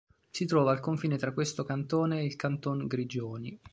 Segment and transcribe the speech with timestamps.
[0.31, 3.59] Si trova al confine tra questo cantone e il Canton Grigioni.